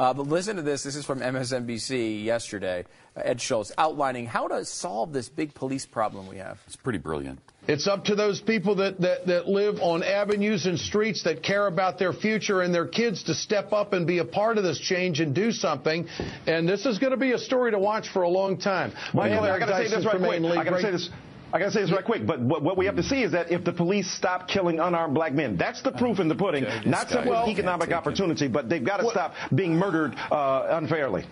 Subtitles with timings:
[0.00, 0.82] Uh, but listen to this.
[0.82, 2.86] This is from MSNBC yesterday.
[3.14, 6.58] Uh, Ed Schultz outlining how to solve this big police problem we have.
[6.66, 7.38] It's pretty brilliant.
[7.68, 11.66] It's up to those people that, that, that live on avenues and streets that care
[11.66, 14.78] about their future and their kids to step up and be a part of this
[14.78, 16.08] change and do something.
[16.46, 18.94] And this is going to be a story to watch for a long time.
[19.12, 20.56] Michael, I got to say this right quick.
[20.56, 21.10] I got to say this.
[21.52, 23.32] I got to say this right quick, but what, what, we have to see is
[23.32, 26.64] that if the police stop killing unarmed black men, that's the proof in the pudding.
[26.64, 30.68] Okay, not simply well, economic opportunity, but they've got to well, stop being murdered uh,
[30.70, 31.24] unfairly.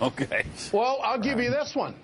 [0.00, 0.44] Okay.
[0.72, 1.96] Well, I'll give you this one.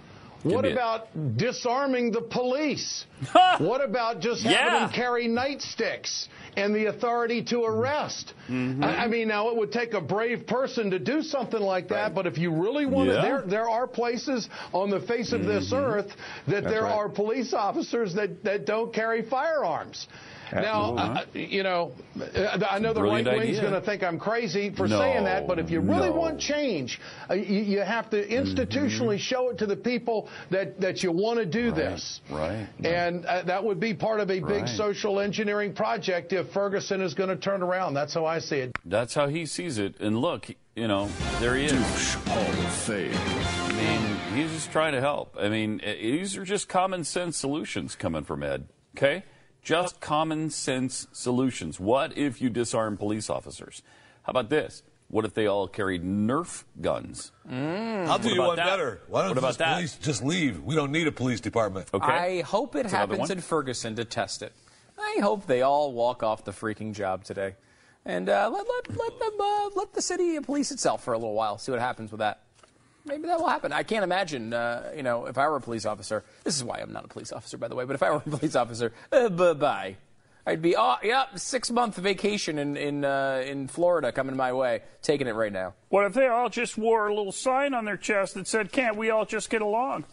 [0.55, 3.04] What about disarming the police?
[3.59, 4.80] what about just having yeah.
[4.80, 8.34] them carry nightsticks and the authority to arrest?
[8.48, 8.84] Mm-hmm.
[8.84, 11.95] I, I, mean, now it would take a brave person to do something like that,
[11.95, 12.14] right.
[12.14, 13.16] but if you really want yeah.
[13.16, 15.48] to, there there are places on the face of mm-hmm.
[15.48, 16.09] this earth
[16.46, 16.95] that That's there right.
[16.95, 20.06] are police officers that, that don't carry firearms.
[20.52, 24.18] Now, uh, you know, uh, I know the Brilliant right wing's going to think I'm
[24.18, 26.16] crazy for no, saying that, but if you really no.
[26.16, 27.00] want change,
[27.30, 29.16] uh, you, you, have to institutionally mm-hmm.
[29.16, 32.20] show it to the people that, that you want to do right, this.
[32.30, 32.68] Right.
[32.85, 34.68] And uh, that would be part of a big right.
[34.68, 37.95] social engineering project if Ferguson is going to turn around.
[37.95, 38.73] That's how I see it.
[38.85, 40.01] That's how he sees it.
[40.01, 41.09] And look, you know,
[41.40, 41.73] there he is.
[41.73, 43.13] Douche Hall of Fame.
[43.15, 45.37] I mean, he's just trying to help.
[45.38, 48.68] I mean, these are just common sense solutions coming from Ed.
[48.96, 49.24] Okay?
[49.66, 51.80] Just common sense solutions.
[51.80, 53.82] What if you disarm police officers?
[54.23, 54.84] How about this?
[55.08, 57.32] What if they all carried Nerf guns?
[57.50, 58.06] Mm.
[58.06, 58.64] I'll do you one that?
[58.64, 59.00] better.
[59.08, 59.74] Why don't what about that?
[59.74, 60.62] police just leave?
[60.62, 61.88] We don't need a police department.
[61.92, 62.06] Okay.
[62.06, 64.53] I hope it That's happens in Ferguson to test it.
[64.97, 67.56] I hope they all walk off the freaking job today,
[68.04, 71.34] and uh, let, let, let them uh, let the city police itself for a little
[71.34, 71.58] while.
[71.58, 72.42] See what happens with that
[73.06, 73.72] maybe that will happen.
[73.72, 76.25] I can't imagine, uh, you know, if I were a police officer.
[76.44, 77.84] This is why I'm not a police officer, by the way.
[77.84, 79.97] But if I were a police officer, uh, bye bye.
[80.48, 80.97] I'd be, oh,
[81.34, 85.75] six month vacation in in uh, in Florida coming my way, taking it right now.
[85.88, 88.97] What if they all just wore a little sign on their chest that said, "Can't
[88.97, 90.04] we all just get along?"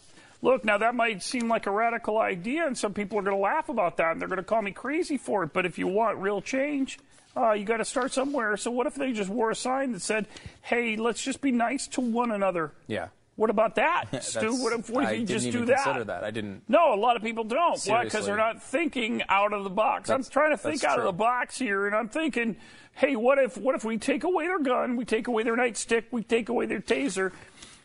[0.41, 3.41] Look, now that might seem like a radical idea, and some people are going to
[3.41, 5.53] laugh about that, and they're going to call me crazy for it.
[5.53, 6.99] But if you want real change,
[7.35, 8.55] uh, you got to start somewhere.
[8.57, 10.27] So what if they just wore a sign that said,
[10.61, 12.71] "Hey, let's just be nice to one another"?
[12.87, 13.07] Yeah.
[13.35, 14.53] What about that, Stu?
[14.61, 15.83] What if, what if you just do that?
[15.83, 16.23] Consider that?
[16.23, 16.61] I didn't.
[16.67, 17.79] No, a lot of people don't.
[17.79, 17.91] Seriously.
[17.91, 18.03] Why?
[18.03, 20.09] Because they're not thinking out of the box.
[20.09, 21.07] That's, I'm trying to think out true.
[21.07, 22.57] of the box here, and I'm thinking,
[22.93, 26.05] hey, what if what if we take away their gun, we take away their nightstick,
[26.11, 27.31] we take away their taser,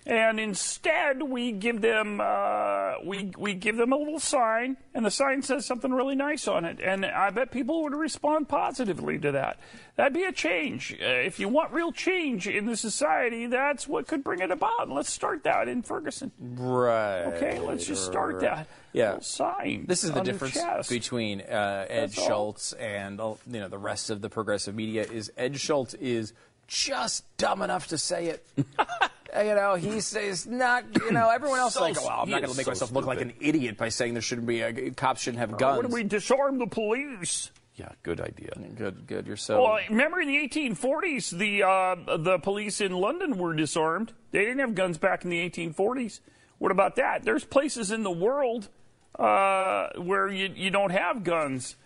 [0.08, 5.10] and instead we give them uh, we we give them a little sign, and the
[5.10, 9.32] sign says something really nice on it, and I bet people would respond positively to
[9.32, 9.60] that.
[9.96, 10.94] That'd be a change.
[10.94, 14.84] Uh, if you want real change in the society, that's what could bring it about.
[14.84, 16.32] And let's start that in Ferguson.
[16.40, 17.24] Right.
[17.24, 18.66] Okay, let's just start that.
[18.94, 19.18] Yeah.
[19.20, 19.84] Sign.
[19.86, 22.80] This is the difference between uh, Ed that's Schultz all.
[22.80, 25.02] and uh, you know the rest of the progressive media.
[25.02, 26.32] Is Ed Schultz is
[26.66, 28.46] just dumb enough to say it.
[29.36, 30.84] you know, he says not.
[30.94, 32.90] You know, everyone else so, is like, well, I'm not going to make so myself
[32.90, 32.94] stupid.
[32.94, 35.78] look like an idiot by saying there shouldn't be a cops shouldn't have guns.
[35.78, 37.50] Uh, what do we disarm the police?
[37.78, 38.50] Yeah, good idea.
[38.74, 39.26] Good, good.
[39.26, 39.62] You're so.
[39.62, 44.12] Well, remember in the 1840s, the uh, the police in London were disarmed.
[44.32, 46.20] They didn't have guns back in the 1840s.
[46.58, 47.22] What about that?
[47.22, 48.68] There's places in the world
[49.16, 51.76] uh, where you you don't have guns,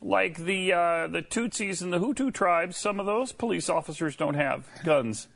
[0.00, 2.76] like the uh, the Tutsis and the Hutu tribes.
[2.76, 5.26] Some of those police officers don't have guns.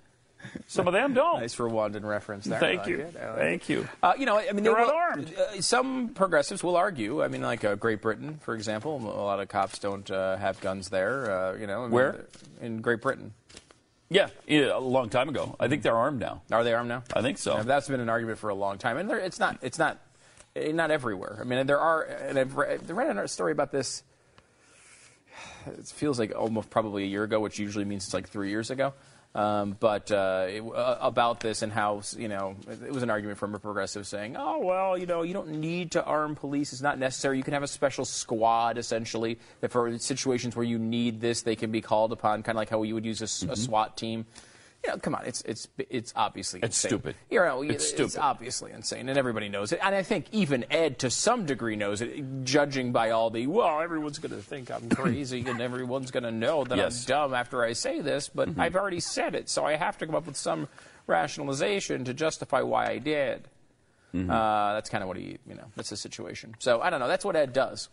[0.67, 1.41] Some of them don't.
[1.41, 2.61] nice Rwandan reference there.
[2.61, 2.99] Thank you.
[2.99, 3.89] Like Thank you.
[4.03, 5.33] Uh, you know, I mean, they're will, unarmed.
[5.37, 7.23] Uh, some progressives will argue.
[7.23, 10.61] I mean, like uh, Great Britain, for example, a lot of cops don't uh, have
[10.61, 11.31] guns there.
[11.31, 12.27] Uh, you know, I mean, where
[12.61, 13.33] in Great Britain.
[14.11, 15.57] Yeah, a long time ago.
[15.59, 16.43] I think they're armed now.
[16.53, 17.03] Are they armed now?
[17.15, 17.57] I think so.
[17.57, 19.59] Yeah, that's been an argument for a long time, and it's not.
[19.63, 19.99] It's not.
[20.57, 21.39] Eh, not everywhere.
[21.41, 24.03] I mean, there are, and I've read, I've read a story about this.
[25.67, 28.71] It feels like almost probably a year ago, which usually means it's like three years
[28.71, 28.93] ago.
[29.35, 33.37] Um, but uh, it, uh, about this and how you know it was an argument
[33.37, 36.83] from a progressive saying, "Oh well, you know you don't need to arm police; it's
[36.83, 37.37] not necessary.
[37.37, 41.57] You can have a special squad essentially that for situations where you need this, they
[41.57, 43.51] can be called upon, kind of like how you would use a, mm-hmm.
[43.51, 44.25] a SWAT team."
[44.85, 46.89] You know, come on, it's it's it's obviously it's insane.
[46.91, 47.17] stupid.
[47.31, 48.19] You know, it's, it's stupid.
[48.19, 49.81] obviously insane, and everybody knows it.
[49.83, 52.45] And I think even Ed, to some degree, knows it.
[52.45, 56.33] Judging by all the well, everyone's going to think I'm crazy, and everyone's going to
[56.33, 57.03] know that yes.
[57.03, 58.29] I'm dumb after I say this.
[58.29, 58.61] But mm-hmm.
[58.61, 60.69] I've already said it, so I have to come up with some
[61.07, 63.49] rationalization to justify why I did.
[64.15, 64.31] Mm-hmm.
[64.31, 66.55] Uh, that's kind of what he, you know, that's the situation.
[66.59, 67.09] So I don't know.
[67.09, 67.89] That's what Ed does.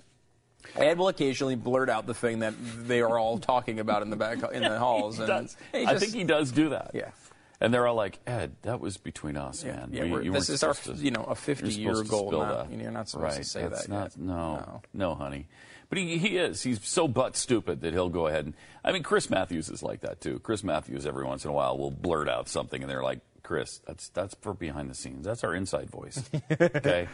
[0.76, 2.54] Ed will occasionally blurt out the thing that
[2.88, 5.18] they are all talking about in the back in the halls.
[5.18, 5.56] he does.
[5.74, 6.92] Just, I think he does do that.
[6.94, 7.12] Yeah.
[7.60, 9.90] And they're all like, Ed, that was between us, yeah, man.
[9.92, 12.32] Yeah, we, this is our, to, you know, a 50-year goal.
[12.32, 13.90] Not, you know, you're not supposed right, to say that's that.
[13.90, 15.48] Not, no, no, no, honey.
[15.88, 16.64] But he, he is.
[16.64, 18.56] He's so butt stupid that he'll go ahead and.
[18.84, 20.40] I mean, Chris Matthews is like that too.
[20.40, 23.80] Chris Matthews every once in a while will blurt out something, and they're like, "Chris,
[23.86, 25.26] that's that's for behind the scenes.
[25.26, 27.08] That's our inside voice." Okay,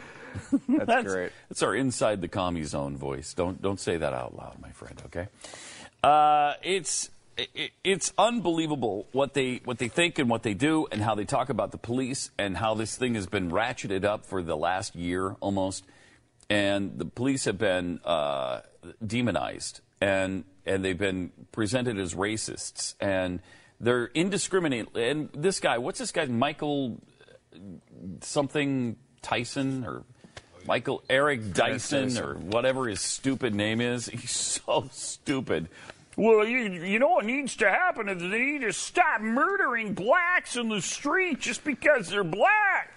[0.68, 1.32] that's, that's, great.
[1.50, 3.34] That's our inside the commie zone voice.
[3.34, 5.02] Don't don't say that out loud, my friend.
[5.06, 5.28] Okay,
[6.04, 11.02] uh, it's it, it's unbelievable what they what they think and what they do and
[11.02, 14.42] how they talk about the police and how this thing has been ratcheted up for
[14.42, 15.84] the last year almost
[16.50, 18.62] and the police have been uh,
[19.06, 23.40] demonized and and they've been presented as racists and
[23.80, 24.96] they're indiscriminate.
[24.96, 27.02] And this guy, what's this guy, Michael
[27.54, 27.58] uh,
[28.22, 30.04] something Tyson or
[30.66, 34.06] Michael Eric Dyson or whatever his stupid name is?
[34.10, 35.70] He's so stupid.
[36.18, 40.56] Well, you, you know what needs to happen is they need to stop murdering blacks
[40.56, 42.92] in the street just because they're black.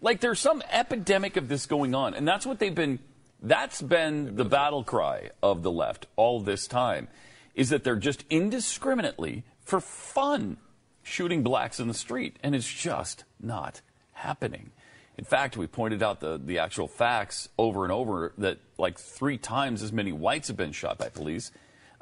[0.00, 3.00] Like there's some epidemic of this going on, and that's what they've been.
[3.42, 7.08] That's been the battle cry of the left all this time,
[7.56, 9.42] is that they're just indiscriminately,
[9.72, 10.58] for fun,
[11.02, 13.80] shooting blacks in the street, and it's just not
[14.12, 14.70] happening.
[15.16, 19.38] In fact, we pointed out the, the actual facts over and over that like three
[19.38, 21.52] times as many whites have been shot by police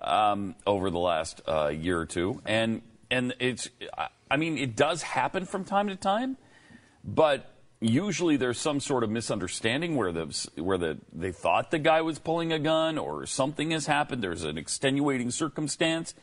[0.01, 3.71] um, over the last uh, year or two, and and it's
[4.29, 6.39] I mean it does happen from time to time,
[7.05, 12.01] but usually there's some sort of misunderstanding where the where the they thought the guy
[12.01, 14.25] was pulling a gun or something has happened.
[14.25, 16.15] There's an extenuating circumstance.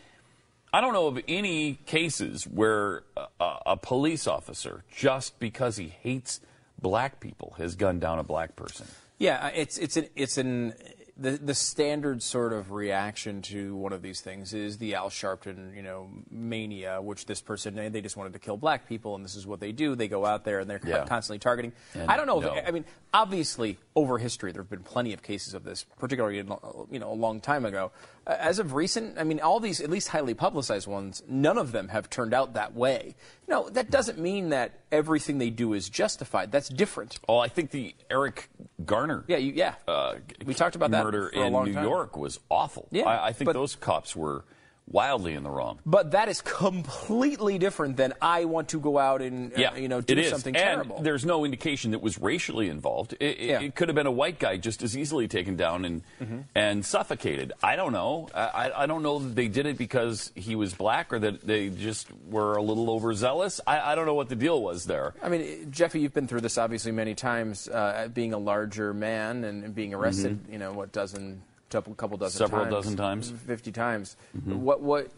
[0.74, 3.04] I don't know of any cases where
[3.40, 6.42] a, a police officer, just because he hates
[6.82, 8.88] black people, has gunned down a black person.
[9.18, 10.74] Yeah, it's it's an it's an
[11.20, 15.76] the the standard sort of reaction to one of these things is the Al Sharpton,
[15.76, 19.36] you know, mania, which this person they just wanted to kill black people, and this
[19.36, 19.96] is what they do.
[19.96, 21.06] They go out there and they're yeah.
[21.06, 21.74] constantly targeting.
[21.94, 22.40] And I don't know.
[22.40, 22.54] No.
[22.54, 26.38] If, I mean, obviously, over history, there have been plenty of cases of this, particularly
[26.38, 27.92] you know a long time ago.
[28.28, 31.72] Uh, as of recent, I mean, all these at least highly publicized ones, none of
[31.72, 33.16] them have turned out that way.
[33.48, 36.52] No, that doesn't mean that everything they do is justified.
[36.52, 37.20] That's different.
[37.28, 38.50] Oh, I think the Eric
[38.86, 39.24] Garner.
[39.28, 39.76] Yeah, you, yeah.
[39.88, 41.84] Uh, we talked about that murder in New time.
[41.84, 42.88] York was awful.
[42.92, 44.46] Yeah, I, I think those cops were
[44.90, 45.80] wildly in the wrong.
[45.86, 50.02] But that is completely different than I want to go out and uh, you know
[50.02, 51.02] do something and terrible.
[51.02, 53.16] There's no indication that was racially involved.
[53.20, 53.62] It, yeah.
[53.62, 56.40] it, could have been a white guy just as easily taken down and mm-hmm.
[56.56, 57.54] and suffocated.
[57.62, 58.30] I don't know.
[58.34, 61.70] I, I don't know that they did it because he was black or that they
[61.70, 63.60] just were a little overzealous.
[63.68, 65.14] I, I don't know what the deal was there.
[65.22, 69.44] I mean, Jeffy, you've been through this obviously many times, uh, being a larger man
[69.44, 70.44] and, and being arrested.
[70.44, 70.54] Mm-hmm.
[70.54, 74.16] You know what dozen couple, couple dozen several times, dozen times, fifty times.
[74.38, 74.62] Mm-hmm.
[74.62, 75.12] What what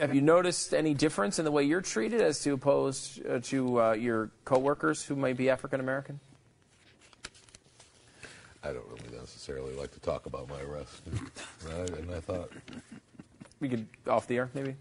[0.00, 3.80] have you noticed any difference in the way you're treated as to opposed uh, to
[3.80, 6.20] uh, your coworkers who might be African American?
[8.62, 11.02] I don't really necessarily like to talk about my arrest,
[11.68, 11.90] right?
[11.90, 12.50] And I thought
[13.60, 14.74] we could off the air maybe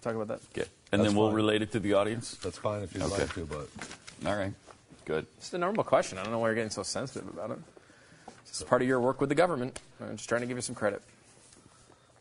[0.00, 0.40] talk about that.
[0.52, 1.36] Okay, and That's then we'll fine.
[1.36, 2.36] relate it to the audience.
[2.42, 3.22] That's fine if you'd okay.
[3.22, 3.68] like to, but
[4.26, 4.52] all right,
[5.04, 5.26] good.
[5.36, 6.18] It's a normal question.
[6.18, 7.58] I don't know why you're getting so sensitive about it.
[8.50, 9.80] It's part of your work with the government.
[10.00, 11.02] I'm just trying to give you some credit.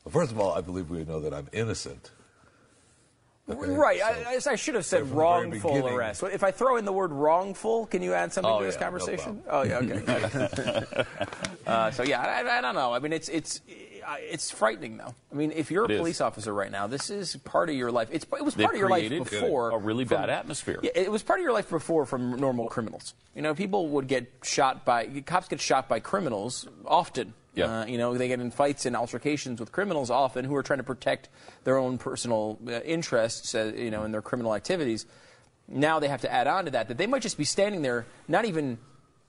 [0.05, 2.11] Well, first of all, I believe we know that I'm innocent.
[3.49, 3.71] Okay?
[3.71, 3.99] Right.
[4.41, 6.21] So, I, I, should have said wrongful arrest.
[6.23, 8.81] If I throw in the word wrongful, can you add something oh, to this yeah,
[8.81, 9.41] conversation?
[9.47, 11.03] No oh, yeah, okay.
[11.67, 12.93] uh, so, yeah, I, I, don't know.
[12.93, 13.61] I mean, it's, it's,
[14.19, 15.13] it's frightening, though.
[15.31, 16.21] I mean, if you're a it police is.
[16.21, 18.09] officer right now, this is part of your life.
[18.11, 19.71] It's, it was They've part of your life before.
[19.71, 20.79] A really from, bad atmosphere.
[20.81, 23.13] Yeah, it was part of your life before from normal criminals.
[23.35, 27.33] You know, people would get shot by, cops get shot by criminals often.
[27.55, 27.81] Yeah.
[27.81, 30.79] Uh, you know, they get in fights and altercations with criminals often who are trying
[30.79, 31.29] to protect
[31.63, 35.05] their own personal uh, interests, uh, you know, in their criminal activities.
[35.67, 38.05] Now they have to add on to that that they might just be standing there,
[38.27, 38.77] not even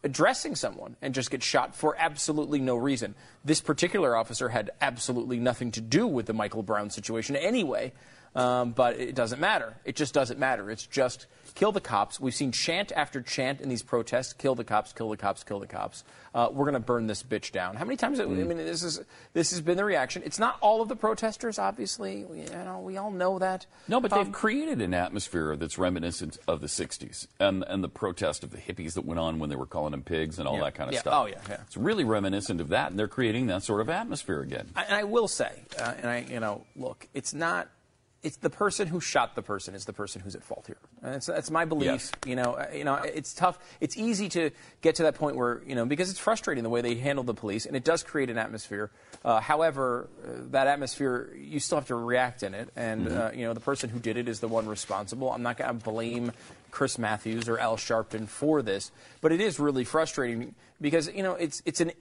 [0.03, 3.15] addressing someone and just get shot for absolutely no reason.
[3.45, 7.93] This particular officer had absolutely nothing to do with the Michael Brown situation anyway,
[8.35, 9.75] um, but it doesn't matter.
[9.85, 10.71] It just doesn't matter.
[10.71, 12.21] It's just kill the cops.
[12.21, 15.59] We've seen chant after chant in these protests kill the cops, kill the cops, kill
[15.59, 16.05] the cops.
[16.33, 17.75] Uh, we're going to burn this bitch down.
[17.75, 18.21] How many times?
[18.21, 18.41] Mm.
[18.41, 19.01] I mean, this is
[19.33, 20.23] this has been the reaction.
[20.25, 22.25] It's not all of the protesters, obviously.
[22.25, 23.67] We, you know, we all know that.
[23.89, 27.89] No, but um, they've created an atmosphere that's reminiscent of the '60s and and the
[27.89, 30.55] protest of the hippies that went on when they were calling them pigs and all
[30.55, 31.01] yeah, that kind of yeah.
[31.01, 31.15] stuff.
[31.15, 31.61] Oh yeah, yeah.
[31.67, 34.69] It's really reminiscent of that, and they're creating that sort of atmosphere again.
[34.77, 37.69] I, and I will say, uh, and I, you know, look, it's not
[38.23, 40.77] it's the person who shot the person is the person who's at fault here.
[41.03, 41.87] And it's, that's my belief.
[41.87, 42.13] Yes.
[42.27, 43.59] You know, uh, you know, it's tough.
[43.81, 44.51] It's easy to
[44.83, 47.35] get to that point where you know because it's frustrating the way they handle the
[47.35, 48.91] police, and it does create an atmosphere.
[49.25, 53.19] Uh, however, uh, that atmosphere you still have to react in it, and mm-hmm.
[53.19, 55.33] uh, you know the person who did it is the one responsible.
[55.33, 56.33] I'm not going to blame
[56.71, 61.35] Chris Matthews or Al Sharpton for this, but it is really frustrating because you know
[61.35, 61.93] it's it's an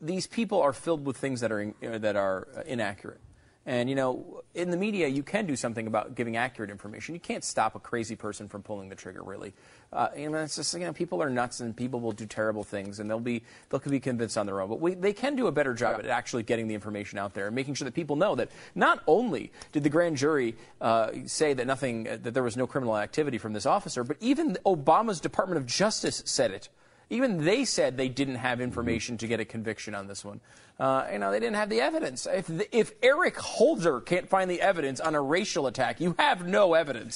[0.00, 3.20] these people are filled with things that are in, that are inaccurate.
[3.68, 7.16] And, you know, in the media, you can do something about giving accurate information.
[7.16, 9.54] You can't stop a crazy person from pulling the trigger, really.
[9.92, 12.62] Uh, you know, it's just, you know, people are nuts and people will do terrible
[12.62, 14.68] things and they'll be, they'll be convinced on their own.
[14.68, 17.46] But we, they can do a better job at actually getting the information out there
[17.46, 21.52] and making sure that people know that not only did the grand jury uh, say
[21.52, 25.58] that nothing, that there was no criminal activity from this officer, but even Obama's Department
[25.58, 26.68] of Justice said it.
[27.08, 30.40] Even they said they didn't have information to get a conviction on this one.
[30.78, 32.26] Uh, you know, they didn't have the evidence.
[32.26, 36.46] If, the, if Eric Holder can't find the evidence on a racial attack, you have
[36.46, 37.14] no evidence.